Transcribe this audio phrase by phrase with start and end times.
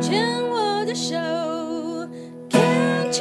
[0.00, 0.18] 牵
[0.48, 1.14] 我的手
[2.48, 3.20] ，Can you？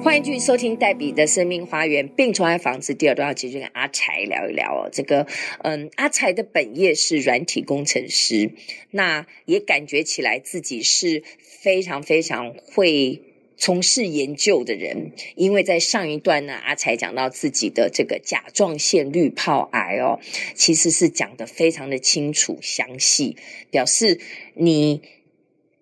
[0.00, 4.88] 欢迎继续收听黛比的生命花园病虫害防治第二段，要继续跟阿柴聊一聊哦。
[4.92, 5.26] 这个，
[5.64, 8.52] 嗯，阿柴的本业是软体工程师，
[8.92, 13.33] 那也感觉起来自己是非常非常会。
[13.56, 20.18] 从事研究的人，因为在上一段呢，阿才讲到自己的这个甲状腺滤泡癌哦，
[20.54, 23.36] 其实是讲得非常的清楚详细，
[23.70, 24.18] 表示
[24.54, 25.02] 你，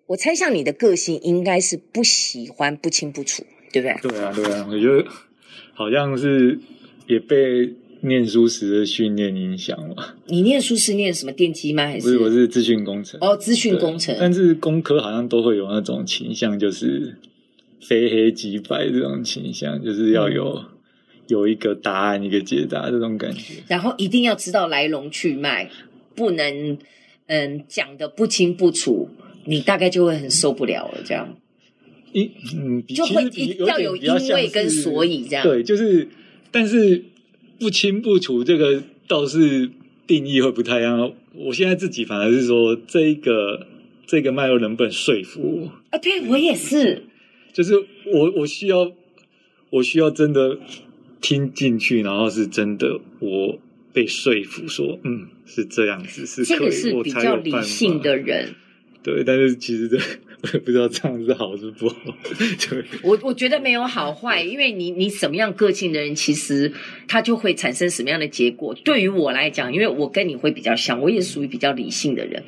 [0.05, 4.11] 我猜想你的个性应该是不喜欢不清不楚，对不对？
[4.11, 5.05] 对啊，对啊，我觉得
[5.73, 6.59] 好像是
[7.07, 10.15] 也被念书时的训练影响了。
[10.27, 11.87] 你念书是念什么电机吗？
[11.87, 12.01] 还是？
[12.01, 13.19] 不是，我是资讯工程。
[13.19, 14.15] 哦，资讯工程。
[14.19, 17.17] 但是工科好像都会有那种倾向，就是。
[17.87, 20.65] 非黑即白这种倾向，就是要有、嗯、
[21.27, 23.55] 有一个答案，一个解答这种感觉。
[23.67, 25.69] 然后一定要知道来龙去脉，
[26.15, 26.77] 不能
[27.27, 29.09] 嗯讲的不清不楚，
[29.45, 30.99] 你大概就会很受不了了。
[31.03, 31.37] 这样，
[32.13, 33.23] 一嗯，就会
[33.67, 35.43] 要有因为跟所以这样。
[35.43, 36.07] 对，就是，
[36.51, 37.03] 但是
[37.59, 39.69] 不清不楚这个倒是
[40.07, 41.13] 定义会不太一样。
[41.35, 43.67] 我现在自己反而是说，这一个
[44.05, 45.71] 这个脉络能不能说服我？
[45.89, 47.03] 啊，对我也是。
[47.53, 47.75] 就是
[48.11, 48.91] 我，我需要，
[49.69, 50.57] 我需要真的
[51.21, 53.59] 听进去，然后是真的，我
[53.93, 58.55] 被说服说，嗯，是这样子，是可以，这个是比较理性的人。
[59.03, 61.95] 对，但是其实这我也不知道这样是好是不好。
[62.69, 66.71] 对，我我觉得没有好坏，因为你你什么样个性的人，其实
[67.05, 68.73] 他就会产生什么样的结果。
[68.85, 72.43] 对于我来讲，因为我跟你会比较像，我也属于比较理性的人，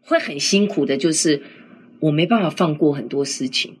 [0.00, 1.40] 会很辛苦的，就是
[2.00, 3.76] 我没办法放过很多事情。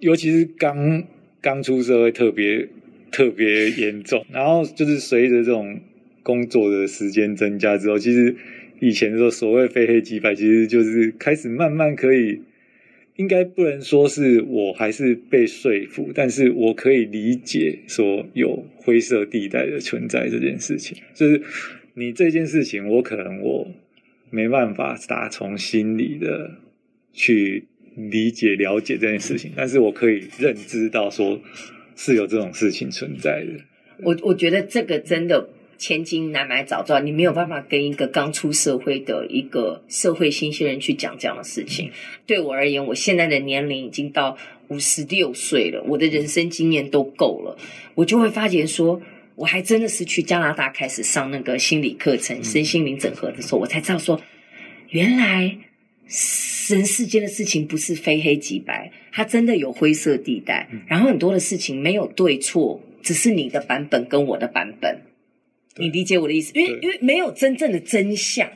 [0.00, 1.04] 尤其是刚
[1.40, 2.68] 刚出社会，特别
[3.10, 4.24] 特别严重。
[4.32, 5.78] 然后就是随着这种
[6.22, 8.34] 工作的时间增加之后，其实
[8.80, 12.40] 以前说所谓非黑即白，其实就是开始慢慢可以，
[13.16, 20.96] 应该不能说是我还是被说服，但是我可以理解说有灰色地带的存在这件事情。
[21.14, 21.42] 就是
[21.94, 23.68] 你这件事情，我可能我
[24.30, 26.52] 没办法打从心里的
[27.12, 27.64] 去。
[27.96, 31.40] 理解了解这件事情，但是我可以认知到说
[31.96, 33.64] 是有这种事情存在的。
[34.02, 41.90] 我我觉得这个真的千金难买早知道，你没有办法跟一个刚出社会的一个社会新鲜人去讲这样的事情。
[42.26, 47.58] 对我而言，我现在的年龄已经到五十六岁了，我的人生经验都够了，
[47.94, 49.02] 我就会发觉说，
[49.34, 54.20] 我还真的是去加拿大开始上那个心理课程、身心灵整合的时候，我才知道说，
[54.90, 55.58] 原来。
[56.74, 60.68] 人世间的事情不是非黑即白，它真的有灰色地带。
[60.86, 65.02] 然后很多的事情没有对错，只是你的版本跟我的版本。
[65.76, 66.52] 你理解我的意思？
[66.54, 68.48] 因为因为没有真正的真相。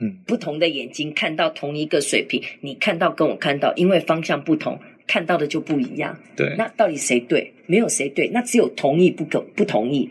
[0.00, 6.18] 嗯，不同的眼睛看到同一个水平，你看到跟我看到，因为方向不同，看到的就不一样。
[6.34, 7.52] 对，那到底谁对？
[7.66, 10.08] 没有谁对，那只有同意不可不同意。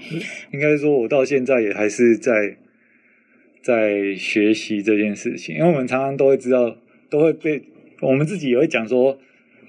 [0.53, 2.55] 应该说，我到现在也还是在
[3.61, 6.77] 在学习这件事情，因为我们常常都会知道。
[7.11, 7.61] 都会被
[7.99, 9.19] 我们自己也会讲说，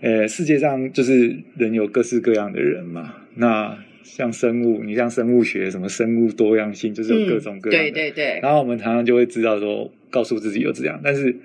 [0.01, 3.17] 呃，世界上就是人有各式各样的人嘛。
[3.35, 7.91] 那像生物，你像生物学，什么生物多样性，就是有各种各样的。
[7.91, 8.41] 对对对。
[8.41, 11.37] 然后我们常常就会知道说，告诉自己有这样，但是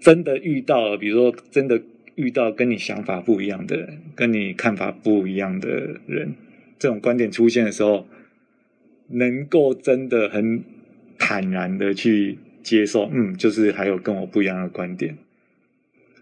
[0.00, 1.80] 真的遇到了，比如说真的
[2.14, 6.34] 遇到跟你想法不一样的人，跟你看法不一样的人，
[6.78, 8.06] 这种观点出现的时候，
[9.08, 10.62] 能够真的很
[11.18, 12.36] 坦然的去。
[12.66, 15.16] 接受，嗯，就是还有跟我不一样的观点，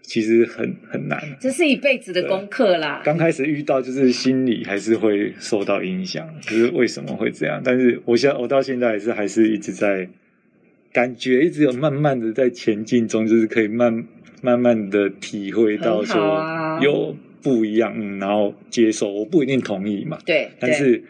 [0.03, 1.19] 其实很很难。
[1.39, 3.01] 这是一辈子的功课啦。
[3.03, 7.59] 刚开始遇到，就是心里还是会受到影响，就是为什么会这样？
[7.65, 10.07] 但是我现在我到现在还是还是一直在
[10.93, 14.05] 感觉，一直有慢慢的在前进中，就是可以慢
[14.43, 19.11] 慢慢的体会到说有不一样，嗯，然后接受。
[19.11, 21.03] 我不一定同意嘛，对，但是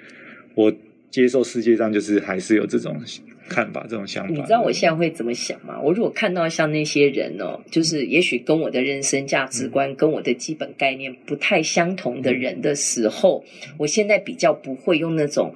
[0.53, 0.74] 我
[1.12, 2.98] 接受世界上就是还是有这种。
[3.47, 5.80] 看法，这种想法，你知道我现在会怎么想吗？
[5.80, 13.45] 我如果看到像那些人哦，就是也许跟我的人生价值观、跟我的基本概念不太相同的人的时候，
[13.77, 15.53] 我现在比较不会用那种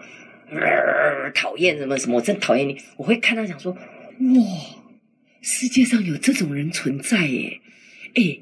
[0.52, 2.78] 呃讨厌什么什么，我真讨厌你。
[2.98, 3.80] 我会看到想说，哇，
[5.42, 7.60] 世界上有这种人存在耶！
[8.16, 8.42] 诶，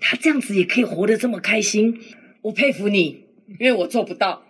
[0.00, 1.98] 他这样子也可以活得这么开心，
[2.42, 3.24] 我佩服你，
[3.58, 4.42] 因为我做不到。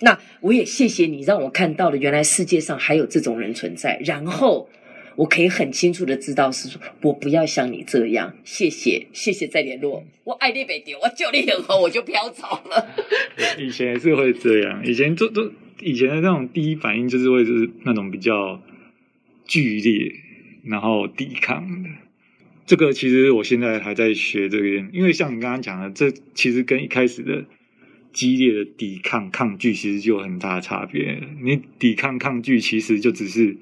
[0.00, 4.68] 那我也谢谢你，让我看到了原来世界上还有这种人存在，然后
[5.16, 8.34] 我可以很清楚的知道是说，我不要像你这样。
[8.44, 10.04] 谢谢，谢谢再联络。
[10.24, 12.94] 我爱你北丢，我救你很好，我就飘走了。
[13.58, 15.50] 以前是会这样，以前就都
[15.80, 18.62] 以前的那种第一反应就是会是那种比较
[19.46, 20.12] 剧烈，
[20.64, 21.88] 然后抵抗的。
[22.66, 27.44] 这个其实我现在还在学这个，因为像你刚刚讲的，这其实跟一开始的
[28.12, 31.20] 激烈的抵抗抗拒其实就有很大的差别。
[31.40, 33.56] 你抵抗抗拒其实就只是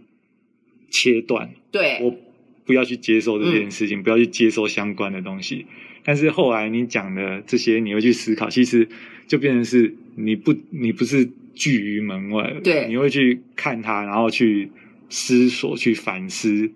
[0.90, 2.16] 切断，对，我
[2.64, 5.66] 不要去接受这件事情，嗯、不要去接受相关的东西。
[6.04, 8.88] 但是后来你讲的这些，你会去思考，其实
[9.26, 14.70] 就变成是你不你不是拒于门外，对，你会去看他，然后去
[15.08, 16.70] 思索、去反思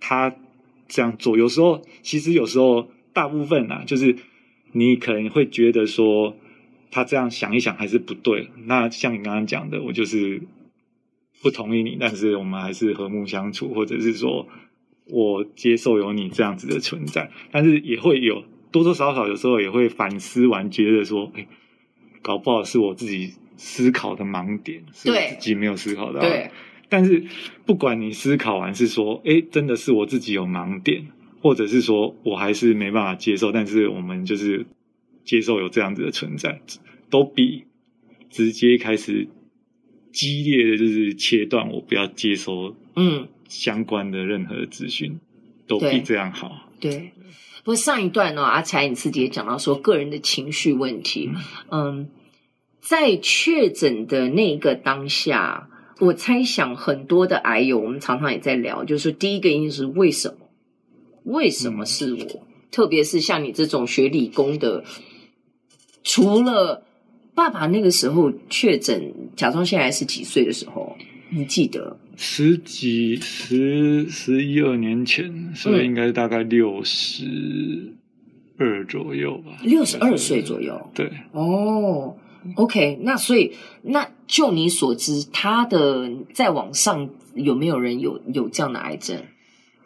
[0.00, 0.34] 他
[0.88, 1.36] 这样做。
[1.36, 4.16] 有时候，其实有时候大部分啊，就是
[4.72, 6.36] 你可能会觉得说
[6.92, 8.50] 他这样想一想还是不对。
[8.66, 10.40] 那像你刚刚讲的，我就是
[11.42, 14.46] 不同意你，但是我们还是和睦相处，或者是说
[15.06, 18.44] 我接受有你这样子的存在，但是也会有。
[18.70, 21.46] 多多少少有时候也会反思完，觉得说，哎，
[22.22, 26.20] 搞不好是我自己思考的盲点，是我自己没有思考到。
[26.20, 26.50] 对。
[26.88, 27.22] 但是
[27.66, 31.06] 不管你思考完是说，哎，真的是我自己有盲点，
[31.42, 34.64] 或者是说我还是没办法接受，但是我们就是
[35.24, 36.60] 接受有这样子的存在，
[37.10, 37.64] 都比
[38.30, 39.28] 直接开始
[40.12, 45.18] 激烈的就是切断我不要接收嗯相关的任何资讯，
[45.66, 46.70] 都比这样好。
[46.80, 46.90] 对。
[46.90, 47.12] 对
[47.64, 51.30] 不过上一段呢，阿才你自己也讲到说个人的情绪问题。
[51.70, 52.08] 嗯，
[52.80, 55.68] 在确诊的那个当下，
[56.00, 60.48] 我猜想很多的癌友，我们常常也在聊，就是第一个因素是为什么？
[61.22, 62.18] 为什么是我？
[62.18, 62.40] 嗯、
[62.72, 64.82] 特别是像你这种学理工的，
[66.04, 66.84] 除了
[67.34, 70.96] 爸爸那个时候确诊甲状腺癌是几岁的时候？
[71.34, 71.96] 你记得？
[72.14, 77.94] 十几十十一二年前，所以应该大概六十
[78.58, 79.58] 二左右吧。
[79.62, 81.10] 六十二岁左右，对。
[81.32, 82.14] 哦
[82.56, 89.22] ，OK，那所以那就你所知，他的在网上有没有人有有这样的癌症？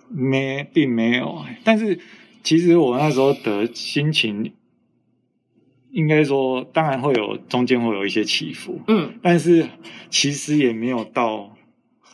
[0.08, 1.44] 没，并没有。
[1.62, 2.00] 但是
[2.42, 4.52] 其实我那时候的心情，
[5.96, 9.66] 应该说，当然会有中间会有一些起伏，嗯，但是
[10.10, 11.52] 其实也没有到。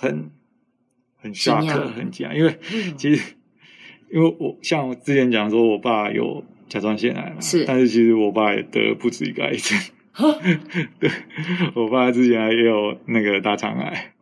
[0.04, 0.32] 很
[1.16, 2.58] 很吓客，很惊讶，因为
[2.96, 3.34] 其实，
[4.10, 9.78] 因为我像我之前讲说，我爸有甲状腺癌嘛，是，但是其实我爸也得了不止一个癌症，
[10.98, 11.08] 对，
[11.76, 14.12] 我爸之前也有那个大肠癌，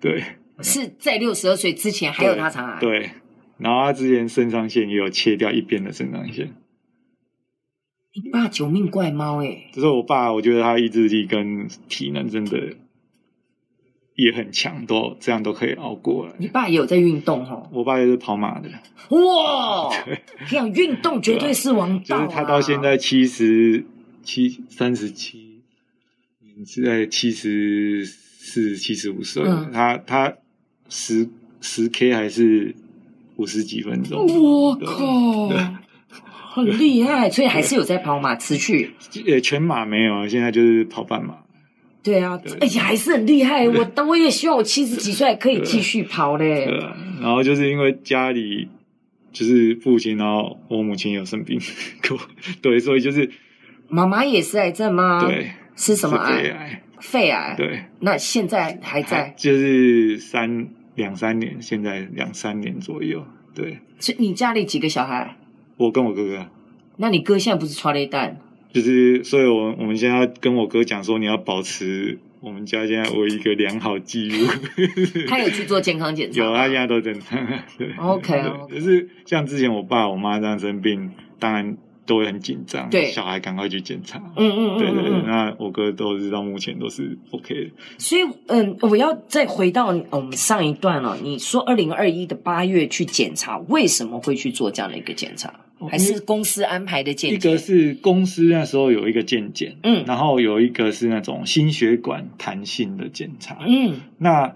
[0.00, 0.24] 对，
[0.62, 3.10] 是在六十二岁之前还有大肠癌，对，
[3.58, 6.54] 然后他之前肾上腺也有切掉一边的肾上腺。
[8.14, 12.76] 你爸九命怪猫哎，就是我爸，我觉得他意志力跟体能真的。
[14.20, 16.32] 也很强，都这样都可以熬过来。
[16.38, 17.68] 你爸也有在运动哦？
[17.70, 18.68] 我爸也是跑马的。
[19.10, 19.88] 哇！
[20.48, 22.24] 这样运动绝对是王道啊。
[22.24, 23.84] 就是他到现在七十
[24.24, 25.62] 七、三十七，
[26.66, 29.44] 现在七十四、七十五岁。
[29.72, 30.36] 他他
[30.88, 32.74] 十十 K 还是
[33.36, 34.26] 五十几分钟？
[34.26, 35.48] 我靠，
[36.64, 37.30] 很厉害！
[37.30, 38.94] 所以还是有在跑马，持续。
[39.26, 41.36] 呃，全马没有，现在就是跑半马。
[42.02, 43.68] 对啊，而且还是很厉害。
[43.70, 46.64] 我当我也希望我七十几岁可以继续跑嘞。
[46.66, 48.68] 对啊，然后就是因为家里
[49.32, 51.60] 就是父亲，然后我母亲有生病，
[52.62, 53.30] 对，所以就是
[53.88, 55.26] 妈妈也是癌症吗？
[55.26, 56.42] 对，是什么癌？
[56.42, 56.82] 肺癌。
[57.00, 57.54] 肺癌。
[57.56, 59.34] 对，那现在还在？
[59.36, 63.24] 就是三两三年，现在两三年左右。
[63.54, 65.36] 对，所以你家里几个小孩？
[65.78, 66.46] 我跟我哥哥。
[66.98, 68.38] 那你哥现在不是穿了一蛋？
[68.70, 74.46] 就是，所以我我们现在要跟我哥讲说，你要保持我们家现在为一个良好记录。
[75.26, 76.44] 他有去做健康检查？
[76.44, 77.38] 有，他现在都正常。
[77.78, 82.90] 对，OK， 就是像之前我爸我妈这样生病，当然都会很紧张。
[82.90, 84.18] 对，小孩赶快去检查。
[84.36, 85.22] 嗯嗯嗯，对对对。
[85.26, 87.70] 那我哥都是到目前都是 OK 的。
[87.96, 91.16] 所以，嗯，我要再回到我们上一段了。
[91.22, 95.52] 你说二零二一的八月去检查，为什么会去做这样的一个检查？
[95.90, 97.52] 还是公司安排的健检？
[97.52, 104.54] 一个是公司那时候有一个健检，嗯，然后有一个是那种心血管弹性的检查，嗯，那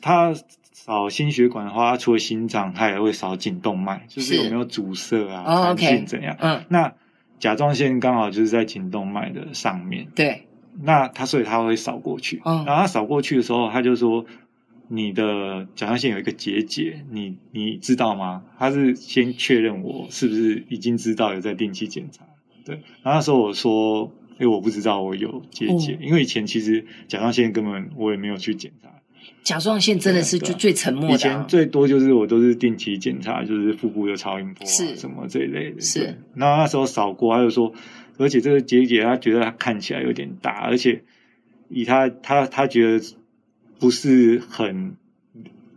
[0.00, 0.34] 他
[0.72, 6.36] 扫心血管的话，除了心脏，他也会扫颈动脉，就是有没有阻塞啊，弹性怎样？
[6.40, 6.92] 嗯，那
[7.38, 10.46] 甲状腺刚好就是在颈动脉的上面，对，
[10.82, 14.24] 那他所以他会扫过去，嗯，然后他扫过去的时候，他就说。
[14.96, 18.42] 你的甲状腺有一个结节，你你知道吗？
[18.58, 22.24] 他是先确认我是不是已经知道有在定期检查，
[22.64, 22.76] 对。
[23.02, 28.90] 然后那时候我说，哎、欸，我不知道我有结节，哦、因为以前其实甲状腺根本我也没有去检查。
[29.42, 31.14] 甲状腺真的是就最沉默的、啊。
[31.14, 35.80] 以前最多就是我都是定期检查，就是腹部的超音波啊什么这一类的。
[35.80, 36.18] 是。
[36.34, 37.72] 然后那时候扫过，他就说，
[38.18, 41.02] 而且这个结节他觉得他看起来有点大，而且。
[41.70, 43.04] 以他他他觉得
[43.78, 44.96] 不是很。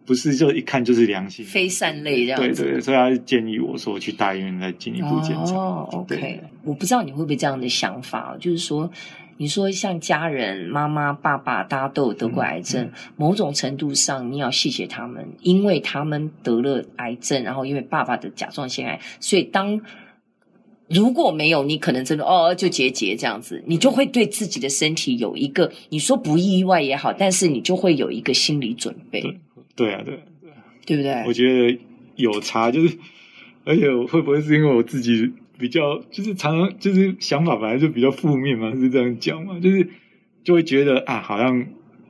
[0.05, 2.63] 不是，就一看就是良性，非善类这样子。
[2.63, 5.53] 对对，所以他建议我说去大医院再进一步检查。
[5.53, 8.89] 哦，OK，我不知道你会不会这样的想法，就是说，
[9.35, 19.81] 你说像家人妈妈、爸爸，大家都有得过癌症，嗯嗯、某种程度上你要谢谢他们，因为他们得了癌症，然后因为爸爸的甲状腺癌，所以当
[20.89, 29.21] 如果没有你，可能真的哦就结节这样子，你就会对自己的身体有一个你说不意外也好，但是你就会有一个心理准备。
[29.75, 31.23] 对啊，对啊，对啊，对不对？
[31.27, 31.79] 我觉得
[32.15, 32.97] 有差，就是，
[33.65, 39.89] 而且会不会是因为我自己比较，就是常常就是想法本来就比较负面嘛，是这样讲嘛，就是
[40.43, 41.67] 就会觉得啊，好像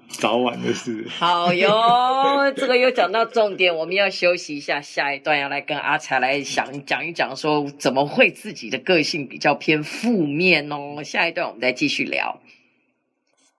[0.09, 1.05] 早晚的事。
[1.09, 11.03] 好哟， 这个又讲到重点，我们要休息一下，下一段要来跟阿才来想讲一讲，说怎么会自己的个性比较偏负面哦。
[11.03, 12.39] 下一段我们再继续聊。